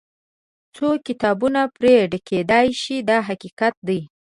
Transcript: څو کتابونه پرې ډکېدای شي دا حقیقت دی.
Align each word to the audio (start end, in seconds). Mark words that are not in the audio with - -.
څو 0.75 0.87
کتابونه 1.07 1.61
پرې 1.75 1.93
ډکېدای 2.11 2.67
شي 2.81 2.97
دا 3.09 3.17
حقیقت 3.27 3.75
دی. 3.87 3.99